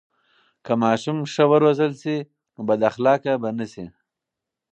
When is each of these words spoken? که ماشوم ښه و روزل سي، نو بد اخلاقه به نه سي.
که 0.65 0.73
ماشوم 0.81 1.17
ښه 1.31 1.43
و 1.49 1.51
روزل 1.63 1.91
سي، 2.01 2.17
نو 2.53 2.61
بد 2.67 2.81
اخلاقه 2.89 3.33
به 3.41 3.49
نه 3.57 3.65
سي. 3.73 3.85